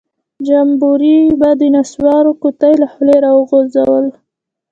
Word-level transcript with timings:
جمبوري 0.47 1.19
به 1.39 1.49
د 1.59 1.61
نسوارو 1.75 2.31
قطۍ 2.41 2.73
له 2.81 2.87
خولۍ 2.91 3.17
راوغورځوله. 3.25 4.11